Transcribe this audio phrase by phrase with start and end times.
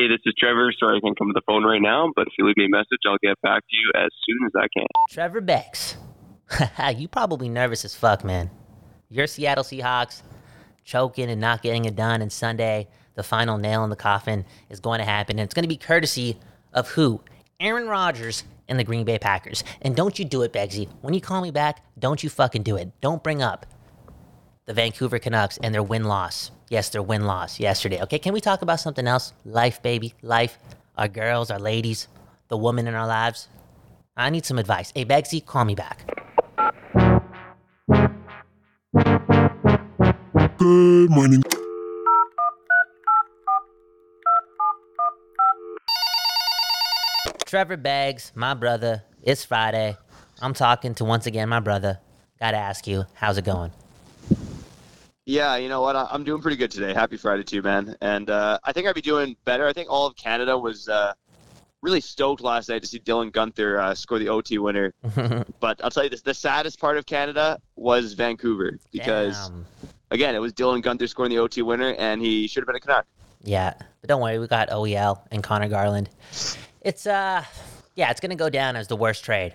[0.00, 0.72] Hey, this is Trevor.
[0.80, 2.68] Sorry I can't come to the phone right now, but if you leave me a
[2.70, 4.86] message, I'll get back to you as soon as I can.
[5.10, 5.98] Trevor Beggs.
[6.96, 8.50] you probably nervous as fuck, man.
[9.10, 10.22] Your Seattle Seahawks
[10.84, 14.80] choking and not getting it done, and Sunday, the final nail in the coffin is
[14.80, 15.38] going to happen.
[15.38, 16.38] And it's going to be courtesy
[16.72, 17.20] of who?
[17.58, 19.64] Aaron Rodgers and the Green Bay Packers.
[19.82, 20.88] And don't you do it, Beggsy.
[21.02, 22.90] When you call me back, don't you fucking do it.
[23.02, 23.66] Don't bring up
[24.66, 26.50] the Vancouver Canucks and their win loss.
[26.68, 28.00] Yes, their win loss yesterday.
[28.02, 29.32] Okay, can we talk about something else?
[29.44, 30.14] Life, baby.
[30.22, 30.58] Life.
[30.96, 32.08] Our girls, our ladies,
[32.48, 33.48] the woman in our lives.
[34.16, 34.92] I need some advice.
[34.94, 36.04] Hey, Beggsy, call me back.
[40.58, 41.42] Good morning.
[47.46, 49.02] Trevor Beggs, my brother.
[49.22, 49.96] It's Friday.
[50.40, 51.98] I'm talking to once again my brother.
[52.38, 53.72] Gotta ask you, how's it going?
[55.26, 55.96] Yeah, you know what?
[55.96, 56.92] I- I'm doing pretty good today.
[56.94, 57.96] Happy Friday to you, man.
[58.00, 59.66] And uh, I think I'd be doing better.
[59.66, 61.12] I think all of Canada was uh,
[61.82, 64.92] really stoked last night to see Dylan Guenther uh, score the OT winner.
[65.60, 69.66] but I'll tell you this: the saddest part of Canada was Vancouver because, Damn.
[70.10, 72.80] again, it was Dylan Guenther scoring the OT winner, and he should have been a
[72.80, 73.06] Canuck.
[73.42, 76.08] Yeah, but don't worry, we got OEL and Conor Garland.
[76.82, 77.44] It's uh,
[77.94, 79.54] yeah, it's gonna go down as the worst trade,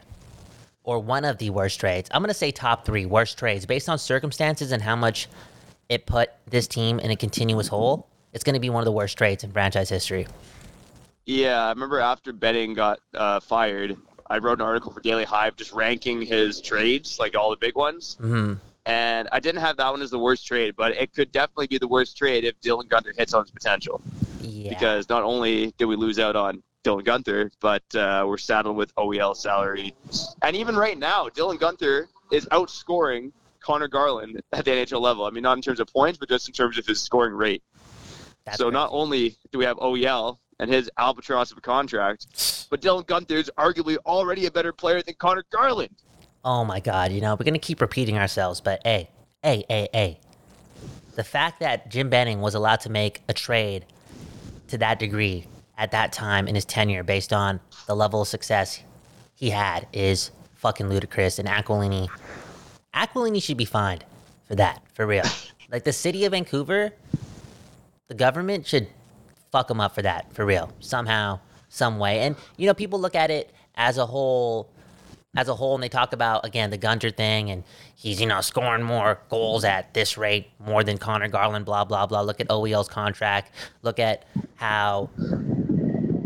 [0.84, 2.10] or one of the worst trades.
[2.14, 5.28] I'm gonna say top three worst trades based on circumstances and how much
[5.90, 8.08] it put this team in a continuous hole.
[8.34, 10.28] It's gonna be one of the worst trades in franchise history.
[11.26, 15.56] Yeah, I remember after Benning got uh, fired, I wrote an article for Daily Hive
[15.56, 18.18] just ranking his trades, like all the big ones.
[18.20, 18.54] hmm
[18.86, 21.78] And I didn't have that one as the worst trade, but it could definitely be
[21.78, 24.02] the worst trade if Dylan Guenther hits on his potential.
[24.42, 24.70] Yeah.
[24.70, 28.94] Because not only did we lose out on Dylan Guenther, but uh, we're saddled with
[28.96, 29.96] OEL salary.
[30.44, 33.32] And even right now, Dylan Guenther is outscoring
[33.66, 35.26] Conor Garland at the NHL level.
[35.26, 37.64] I mean, not in terms of points, but just in terms of his scoring rate.
[38.46, 38.74] That's so right.
[38.74, 43.32] not only do we have OEL and his albatross of a contract, but Dylan Guenther
[43.32, 45.96] is arguably already a better player than Conor Garland.
[46.44, 49.10] Oh my God, you know, we're going to keep repeating ourselves, but hey,
[49.42, 50.20] hey, hey, hey.
[51.16, 53.86] The fact that Jim Benning was allowed to make a trade
[54.68, 58.82] to that degree at that time in his tenure based on the level of success
[59.34, 61.40] he had is fucking ludicrous.
[61.40, 62.10] And Aquilini,
[62.96, 64.06] Aquilini should be fined
[64.48, 65.26] for that, for real.
[65.72, 66.92] like the city of Vancouver,
[68.08, 68.88] the government should
[69.52, 71.40] fuck him up for that, for real, somehow,
[71.70, 72.22] some way.
[72.22, 74.70] And, you know, people look at it as a whole
[75.36, 77.64] as a whole, and they talk about again the Guenther thing, and
[77.96, 81.66] he's you know scoring more goals at this rate more than Conor Garland.
[81.66, 82.22] Blah blah blah.
[82.22, 83.52] Look at OEL's contract.
[83.82, 85.10] Look at how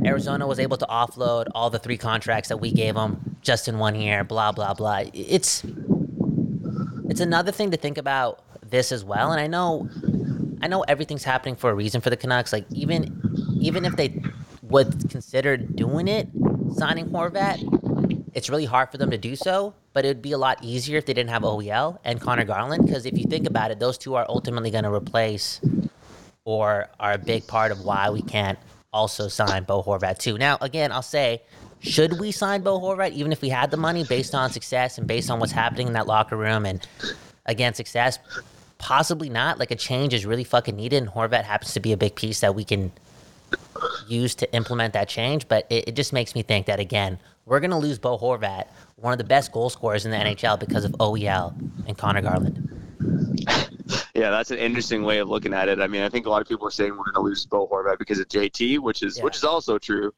[0.06, 3.80] Arizona was able to offload all the three contracts that we gave them just in
[3.80, 4.24] one year.
[4.24, 5.04] Blah blah blah.
[5.14, 5.66] It's
[7.10, 9.32] it's another thing to think about this as well.
[9.32, 9.90] And I know
[10.62, 12.54] I know everything's happening for a reason for the Canucks.
[12.54, 13.22] Like even
[13.60, 14.22] even if they
[14.62, 16.30] would consider doing it,
[16.76, 19.74] signing Horvat, it's really hard for them to do so.
[19.94, 22.86] But it would be a lot easier if they didn't have OEL and Conor Garland.
[22.86, 25.60] Because if you think about it, those two are ultimately going to replace
[26.46, 28.60] or are a big part of why we can't
[28.94, 30.38] also sign Bo Horvat too.
[30.38, 31.44] Now, again, I'll say,
[31.82, 35.08] should we sign Bo Horvat even if we had the money based on success and
[35.08, 36.86] based on what's happening in that locker room and
[37.46, 38.20] again success?
[38.78, 39.60] Possibly not.
[39.60, 42.40] Like a change is really fucking needed, and Horvat happens to be a big piece
[42.42, 42.92] that we can
[44.08, 45.48] use to implement that change.
[45.48, 49.12] But it, it just makes me think that again, we're gonna lose Bo Horvat, one
[49.12, 51.54] of the best goal scorers in the NHL, because of OEL
[51.88, 52.66] and Conor Garland.
[54.14, 55.80] Yeah, that's an interesting way of looking at it.
[55.80, 57.68] I mean, I think a lot of people are saying we're going to lose Bo
[57.68, 59.24] Horvat because of JT, which is Yeah.
[59.24, 60.14] which is also true.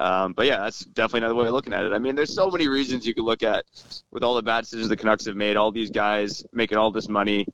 [0.00, 1.92] Um, but yeah, that's definitely another way of looking at it.
[1.92, 3.64] I mean, there's so many reasons you could look at
[4.12, 5.56] with all the bad decisions the Canucks have made.
[5.56, 7.46] All these guys making all this money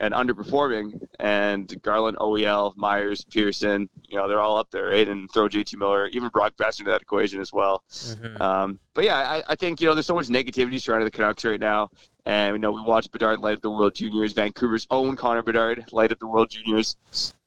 [0.00, 5.08] and underperforming, and Garland, OEL, Myers, Pearson, you know, they're all up there, right?
[5.08, 7.82] And throw JT Miller, even Brock Boeser into that equation as well.
[7.90, 8.40] Mhm.
[8.40, 11.44] Um, but yeah, I, I think you know there's so much negativity surrounding the Canucks
[11.44, 11.90] right now,
[12.26, 15.84] and you know we watched Bedard light up the World Juniors, Vancouver's own Connor Bedard
[15.92, 16.96] light up the World Juniors,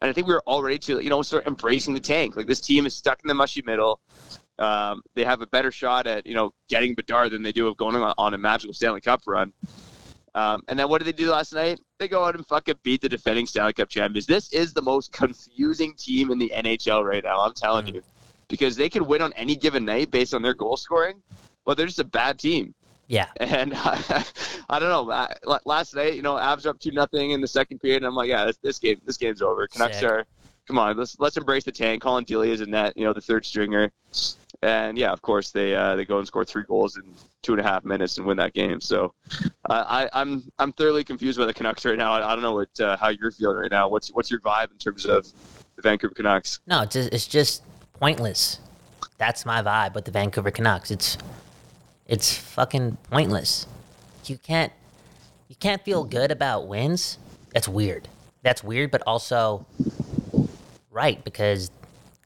[0.02, 2.36] and I think we we're all ready to you know start embracing the tank.
[2.36, 4.00] Like this team is stuck in the mushy middle.
[4.60, 7.78] Um, they have a better shot at you know getting Bedard than they do of
[7.78, 9.54] going on, on a magical Stanley Cup run.
[10.38, 11.80] Um, and then what did they do last night?
[11.98, 14.28] They go out and fucking beat the defending Stanley Cup champions.
[14.28, 17.40] This is the most confusing team in the NHL right now.
[17.42, 18.04] I'm telling you,
[18.48, 21.24] because they could win on any given night based on their goal scoring,
[21.66, 22.76] but they're just a bad team.
[23.08, 23.30] Yeah.
[23.38, 24.24] And I,
[24.70, 25.12] I don't know.
[25.12, 25.34] I,
[25.66, 28.14] last night, you know, Avs are up two nothing in the second period, and I'm
[28.14, 29.66] like, yeah, this, this game, this game's over.
[29.66, 30.08] Canucks Sick.
[30.08, 30.26] are,
[30.68, 32.04] come on, let's let's embrace the tank.
[32.04, 33.92] Collin Delia is in net, you know, the third stringer,
[34.62, 37.04] and yeah, of course they uh, they go and score three goals in
[37.44, 38.82] two and a half minutes and win that game.
[38.82, 39.14] So,
[39.70, 42.14] uh, I, I'm I'm thoroughly confused by the Canucks right now.
[42.14, 43.88] I, I don't know what uh, how you're feeling right now.
[43.88, 45.28] What's what's your vibe in terms of
[45.76, 46.60] the Vancouver Canucks?
[46.66, 47.64] No, it's just, it's just
[47.94, 48.60] pointless.
[49.18, 50.92] That's my vibe with the Vancouver Canucks.
[50.92, 51.18] It's
[52.08, 53.68] it's fucking pointless.
[54.26, 54.74] You can't
[55.48, 57.18] you can't feel good about wins.
[57.54, 58.08] That's weird.
[58.42, 59.66] That's weird, but also
[60.92, 61.70] right because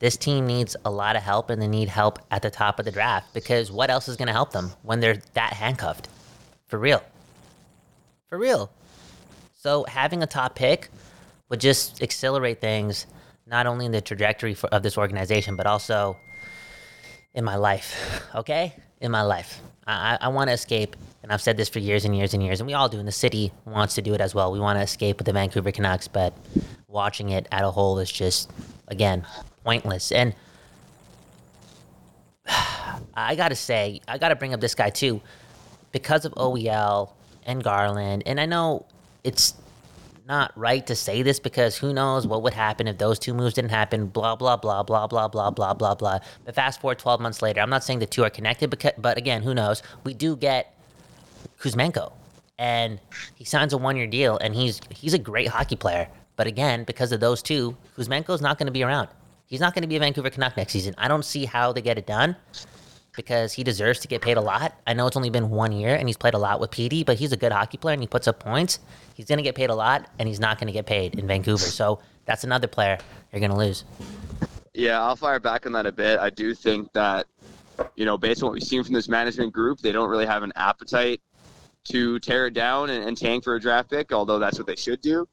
[0.02, 2.86] this team needs a lot of help and they need help at the top of
[2.86, 6.10] the draft because what else is going to help them when they're that handcuffed?
[6.66, 7.04] For real.
[8.28, 8.72] For real.
[9.54, 10.90] So having a top pick
[11.50, 13.06] would just accelerate things
[13.46, 16.18] not only in the trajectory for, of this organization but also
[17.36, 18.26] in my life.
[18.34, 18.74] Okay?
[19.02, 19.62] In my life.
[19.86, 22.60] I, I want to escape, and I've said this for years and years and years,
[22.60, 24.52] and we all do, and the city wants to do it as well.
[24.52, 26.36] We want to escape with the Vancouver Canucks, but
[26.88, 28.52] watching it at a whole is just,
[28.88, 29.26] again,
[29.64, 30.12] pointless.
[30.12, 30.34] And
[33.14, 35.22] I got to say, I got to bring up this guy too.
[35.92, 37.12] Because of OEL
[37.46, 38.86] and Garland, and I know
[39.24, 39.56] it's
[40.28, 43.54] not right to say this because who knows what would happen if those two moves
[43.54, 46.20] didn't happen, blah, blah, blah, blah, blah, blah, blah, blah, blah.
[46.46, 49.18] But fast forward 12 months later, I'm not saying the two are connected, but, but
[49.18, 49.84] again, who knows?
[50.06, 50.74] We do get
[51.60, 52.14] Kuzmenko,
[52.58, 53.00] and
[53.36, 56.08] he signs a one year deal, and he's he's a great hockey player.
[56.36, 59.10] But again, because of those two, Kuzmenko's not going to be around.
[59.52, 60.96] He's not going to be a Vancouver Canuck next season.
[60.98, 62.38] I don't see how they get it done
[63.18, 64.80] because he deserves to get paid a lot.
[64.88, 67.18] I know it's only been one year and he's played a lot with PD, but
[67.18, 68.80] he's a good hockey player and he puts up points.
[69.14, 71.28] He's going to get paid a lot and he's not going to get paid in
[71.28, 71.66] Vancouver.
[71.66, 72.98] So that's another player
[73.34, 73.84] you're going to lose.
[74.74, 76.18] Yeah, I'll fire back on that a bit.
[76.18, 77.28] I do think that,
[77.98, 80.44] you know, based on what we've seen from this management group, they don't really have
[80.44, 81.20] an appetite
[81.90, 84.78] to tear it down and, and tank for a draft pick, although that's what they
[84.78, 85.28] should do.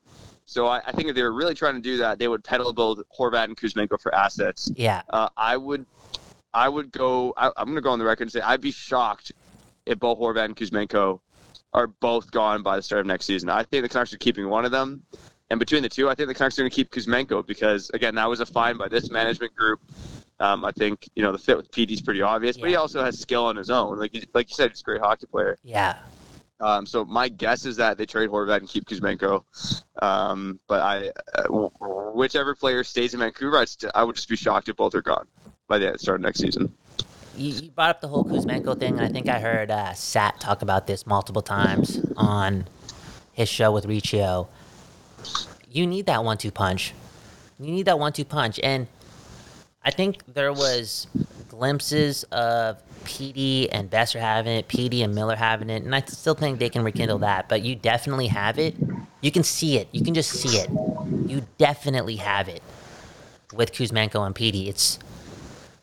[0.49, 2.73] So I, I, think if they were really trying to do that, they would pedal
[2.73, 4.71] both Horvat and Kuzmenko for assets.
[4.75, 5.03] Yeah.
[5.11, 5.85] Uh, I would,
[6.55, 7.35] I would go.
[7.37, 9.33] I, am going to go on the record and say I'd be shocked
[9.85, 11.21] if both Horvat and Kuzmenko
[11.75, 13.50] are both gone by the start of next season.
[13.50, 15.03] I think the Canucks are keeping one of them,
[15.50, 18.15] and between the two, I think the Canucks are going to keep Kuzmenko because again,
[18.15, 19.81] that was a find by this management group.
[20.41, 22.62] Um, I think you know the fit with PD is pretty obvious, yeah.
[22.62, 23.99] but he also has skill on his own.
[23.99, 25.59] Like like you said, he's a great hockey player.
[25.62, 25.99] Yeah.
[26.60, 29.44] Um, so my guess is that they trade Horvat and keep Kuzmenko.
[30.02, 31.49] Um, but I, uh,
[32.14, 35.26] whichever player stays in Vancouver, st- I would just be shocked if both are gone
[35.69, 36.72] by the start of next season.
[37.37, 40.40] You, you brought up the whole Kuzmenko thing, and I think I heard uh, Sat
[40.40, 42.66] talk about this multiple times on
[43.32, 44.49] his show with Riccio.
[45.70, 46.94] You need that one-two punch.
[47.61, 48.88] You need that one-two punch, and
[49.84, 51.06] I think there was
[51.49, 56.35] glimpses of PD and Boeser having it, PD and Miller having it, and I still
[56.35, 57.49] think they can rekindle that.
[57.49, 58.77] But you definitely have it.
[59.21, 59.89] You can see it.
[59.93, 60.71] You can just see it.
[61.29, 62.62] You definitely have it
[63.53, 64.69] with Kuzmenko and PD.
[64.69, 64.99] It's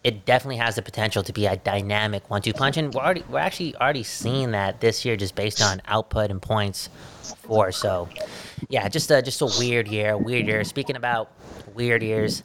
[0.06, 3.40] it definitely has the potential to be a dynamic one-two punch, and we're already we're
[3.40, 6.90] actually already seeing that this year just based on output and points
[7.24, 7.72] for.
[7.72, 8.08] So,
[8.70, 10.64] yeah, just a just a weird year, weird year.
[10.64, 11.32] Speaking about
[11.74, 12.44] weird years,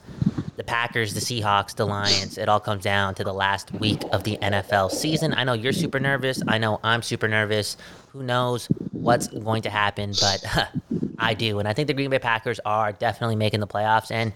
[0.57, 4.23] the Packers, the Seahawks, the Lions, it all comes down to the last week of
[4.23, 5.33] the NFL season.
[5.33, 6.41] I know you're super nervous.
[6.47, 7.77] I know I'm super nervous.
[8.09, 10.65] Who knows what's going to happen, but huh,
[11.19, 11.59] I do.
[11.59, 14.11] And I think the Green Bay Packers are definitely making the playoffs.
[14.11, 14.33] And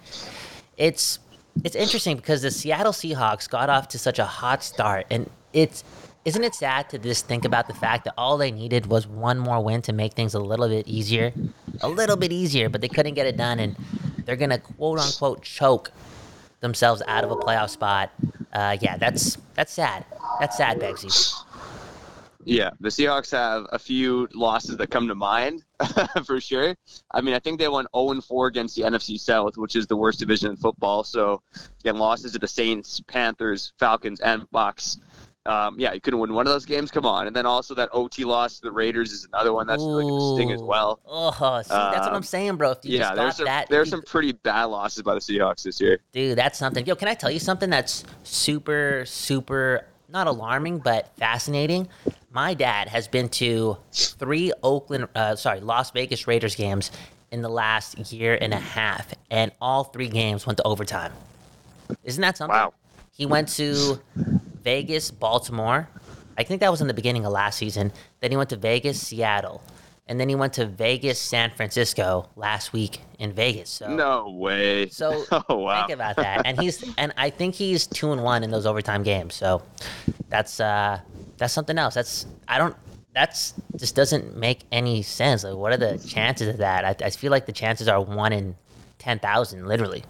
[0.78, 1.20] it's
[1.64, 5.06] it's interesting because the Seattle Seahawks got off to such a hot start.
[5.10, 5.84] And it's
[6.26, 9.38] isn't it sad to just think about the fact that all they needed was one
[9.38, 11.32] more win to make things a little bit easier?
[11.82, 13.76] A little bit easier, but they couldn't get it done and
[14.26, 15.92] they're gonna quote unquote choke
[16.60, 18.12] themselves out of a playoff spot.
[18.52, 20.06] Uh, yeah, that's that's sad.
[20.40, 21.34] That's sad, Begsy.
[22.48, 25.64] Yeah, the Seahawks have a few losses that come to mind
[26.26, 26.76] for sure.
[27.12, 29.96] I mean, I think they won 0 4 against the NFC South, which is the
[29.98, 31.04] worst division in football.
[31.04, 31.42] So,
[31.80, 35.00] again, losses to the Saints, Panthers, Falcons, and Bucs
[35.46, 36.92] um, yeah, you couldn't win one of those games.
[36.92, 39.82] Come on, and then also that OT loss to the Raiders is another one that's
[39.82, 41.00] really going to sting as well.
[41.06, 42.76] Oh, see, that's what I'm um, saying, bro.
[42.84, 46.00] yeah, there's some that, there's some pretty bad losses by the Seahawks this year.
[46.12, 46.86] Dude, that's something.
[46.86, 51.88] Yo, can I tell you something that's super, super not alarming but fascinating?
[52.32, 56.92] My dad has been to three Oakland, uh, sorry, Las Vegas Raiders games
[57.32, 61.14] in the last year and a half, and all three games went to overtime.
[62.04, 62.56] Isn't that something?
[62.56, 62.74] Wow.
[63.12, 64.00] He went to
[64.66, 65.88] Vegas, Baltimore.
[66.38, 67.94] I think that was in the beginning of last season.
[68.20, 69.64] Then he went to Vegas, Seattle,
[70.08, 73.70] and then he went to Vegas, San Francisco last week in Vegas.
[73.70, 74.90] So no way.
[74.92, 75.86] So oh, wow.
[75.86, 76.42] think about that.
[76.46, 79.36] And he's and I think he's two and one in those overtime games.
[79.36, 79.62] So
[80.30, 81.00] that's uh
[81.38, 81.94] that's something else.
[81.94, 82.76] That's I don't
[83.14, 85.44] that's just doesn't make any sense.
[85.44, 86.86] Like what are the chances of that?
[86.86, 88.56] I, I feel like the chances are one in
[88.98, 90.04] ten thousand, literally.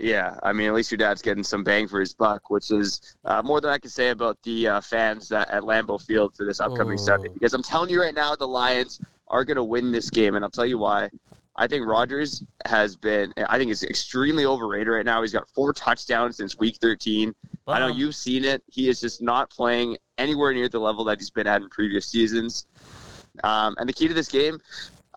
[0.00, 3.16] Yeah, I mean, at least your dad's getting some bang for his buck, which is
[3.26, 6.46] uh, more than I can say about the uh, fans that at Lambeau Field for
[6.46, 7.28] this upcoming Sunday.
[7.28, 10.44] Because I'm telling you right now, the Lions are going to win this game, and
[10.44, 11.10] I'll tell you why.
[11.56, 13.34] I think Rodgers has been.
[13.36, 15.20] I think is extremely overrated right now.
[15.20, 17.34] He's got four touchdowns since week 13.
[17.66, 18.62] I know you've seen it.
[18.68, 22.06] He is just not playing anywhere near the level that he's been at in previous
[22.06, 22.66] seasons.
[23.44, 24.58] Um, and the key to this game,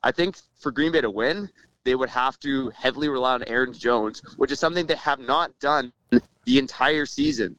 [0.04, 1.50] I think, for Green Bay to win,
[1.84, 5.58] they would have to heavily rely on Aaron Jones, which is something they have not
[5.60, 7.56] done the entire season.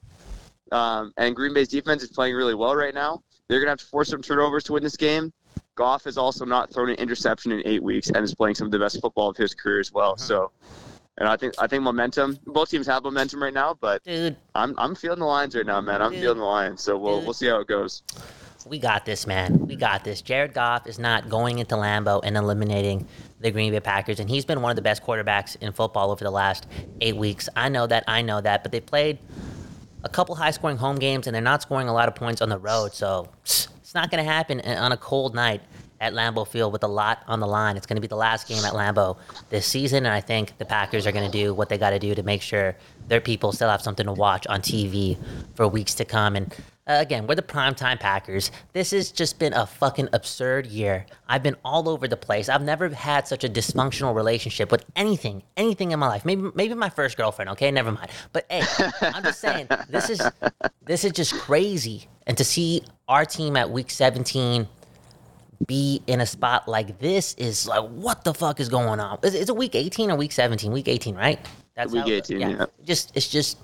[0.72, 3.22] Um, and Green Bay's defense is playing really well right now.
[3.48, 5.32] They're going to have to force some turnovers to win this game.
[5.76, 8.70] Goff has also not thrown an interception in eight weeks and is playing some of
[8.70, 10.16] the best football of his career as well.
[10.16, 10.52] So,
[11.18, 12.38] and I think I think momentum.
[12.46, 15.80] Both teams have momentum right now, but Dude, I'm I'm feeling the Lions right now,
[15.80, 16.00] man.
[16.00, 16.20] I'm Dude.
[16.20, 16.80] feeling the Lions.
[16.80, 17.24] So we'll Dude.
[17.24, 18.02] we'll see how it goes.
[18.66, 19.66] We got this, man.
[19.66, 20.22] We got this.
[20.22, 23.06] Jared Goff is not going into Lambeau and eliminating
[23.40, 26.24] the Green Bay Packers, and he's been one of the best quarterbacks in football over
[26.24, 26.66] the last
[27.00, 27.48] eight weeks.
[27.54, 28.04] I know that.
[28.06, 28.62] I know that.
[28.62, 29.18] But they played
[30.02, 32.58] a couple high-scoring home games, and they're not scoring a lot of points on the
[32.58, 32.94] road.
[32.94, 35.60] So it's not going to happen eh, on a cold night
[36.00, 37.76] at Lambeau Field with a lot on the line.
[37.76, 39.16] It's going to be the last game at Lambeau
[39.50, 41.98] this season, and I think the Packers are going to do what they got to
[41.98, 42.76] do to make sure
[43.08, 45.16] their people still have something to watch on TV
[45.54, 46.36] for weeks to come.
[46.36, 46.54] And
[46.86, 48.50] uh, again, we're the primetime Packers.
[48.74, 51.06] This has just been a fucking absurd year.
[51.28, 52.48] I've been all over the place.
[52.50, 56.24] I've never had such a dysfunctional relationship with anything, anything in my life.
[56.26, 57.50] Maybe, maybe my first girlfriend.
[57.52, 58.10] Okay, never mind.
[58.32, 58.62] But hey,
[59.00, 60.20] I'm just saying this is
[60.84, 62.06] this is just crazy.
[62.26, 64.68] And to see our team at week 17
[65.66, 69.18] be in a spot like this is like, what the fuck is going on?
[69.22, 70.70] Is, is it week 18 or week 17?
[70.70, 71.38] Week 18, right?
[71.74, 72.66] That's Week how- 18, yeah.
[72.84, 73.56] Just it's just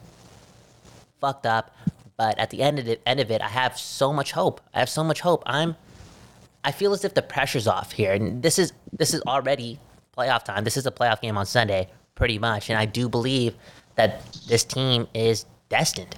[1.20, 1.76] fucked up.
[2.20, 4.60] But at the end of it, end of it, I have so much hope.
[4.74, 5.42] I have so much hope.
[5.46, 5.74] I'm
[6.62, 9.80] I feel as if the pressure's off here, and this is this is already
[10.14, 10.64] playoff time.
[10.64, 13.54] This is a playoff game on Sunday, pretty much, and I do believe
[13.94, 16.14] that this team is destined.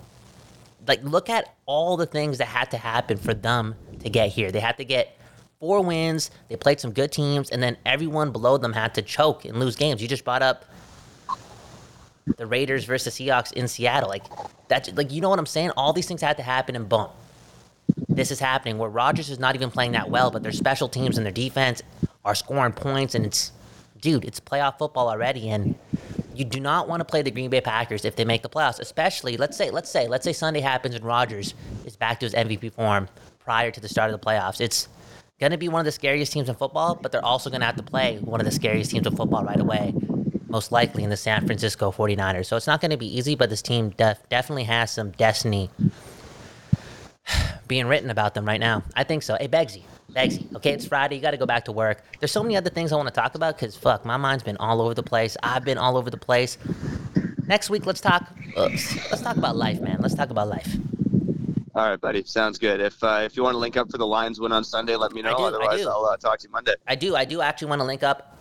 [0.89, 4.51] Like, look at all the things that had to happen for them to get here.
[4.51, 5.17] They had to get
[5.61, 6.33] four wins.
[6.49, 9.77] They played some good teams, and then everyone below them had to choke and lose
[9.77, 10.03] games.
[10.03, 10.65] You just brought up
[12.37, 14.09] the Raiders versus Seahawks in Seattle.
[14.09, 14.25] Like
[14.69, 15.71] that, like you know what I'm saying?
[15.77, 17.09] All these things had to happen, and boom,
[18.09, 18.79] this is happening.
[18.79, 21.83] Where Rodgers is not even playing that well, but their special teams and their defense
[22.25, 23.53] are scoring points, and it's,
[24.01, 25.75] dude, it's playoff football already, and
[26.35, 28.81] you do not want to play the Green Bay Packers if they make the playoffs.
[28.81, 32.35] Especially, let's say, let's say, let's say Sunday happens and Rodgers is back to his
[32.35, 33.09] MVP form
[33.41, 34.61] prior to the start of the playoffs.
[34.61, 34.89] It's
[35.41, 37.67] going to be one of the scariest teams in football, but they're also going to
[37.67, 39.93] have to play one of the scariest teams in football right away,
[40.53, 42.45] most likely in the San Francisco 49ers.
[42.45, 45.71] So it's not going to be easy, but this team def- definitely has some destiny
[47.67, 48.85] being written about them right now.
[48.95, 49.37] I think so.
[49.41, 49.83] Hey, Begsy.
[50.11, 50.55] Begsy.
[50.57, 51.17] Okay, it's Friday.
[51.17, 52.05] You got to go back to work.
[52.21, 54.59] There's so many other things I want to talk about because, fuck, my mind's been
[54.59, 55.39] all over the place.
[55.43, 56.59] I've been all over the place.
[57.47, 58.31] Next week, let's talk.
[58.55, 59.97] Uh, let's talk about life, man.
[60.01, 60.77] Let's talk about life.
[61.75, 62.23] All right, buddy.
[62.25, 62.81] Sounds good.
[62.81, 65.13] If uh, if you want to link up for the Lions win on Sunday, let
[65.13, 65.35] me know.
[65.35, 65.87] do, Otherwise.
[65.87, 66.75] I'll uh, talk to you Monday.
[66.87, 67.17] I do.
[67.17, 68.32] I do actually want to link up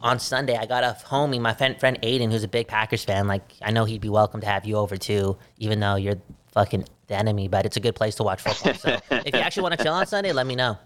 [0.00, 0.56] on Sunday.
[0.56, 3.26] I got a homie, my friend, friend Aiden, who's a big Packers fan.
[3.26, 6.18] Like, I know he'd be welcome to have you over too, even though you're
[6.52, 7.48] fucking the enemy.
[7.48, 8.74] But it's a good place to watch football.
[8.74, 10.78] So if you actually want to chill on Sunday, let me know.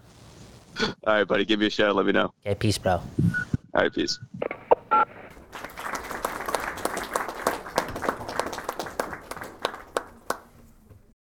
[0.81, 1.45] All right, buddy.
[1.45, 1.95] Give me a shout.
[1.95, 2.33] Let me know.
[2.45, 2.93] Okay, peace, bro.
[2.93, 3.01] All
[3.73, 4.19] right, peace.